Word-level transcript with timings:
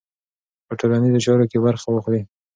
په 0.67 0.73
ټولنیزو 0.79 1.23
چارو 1.25 1.49
کې 1.51 1.57
برخه 1.65 1.87
واخلئ. 1.91 2.21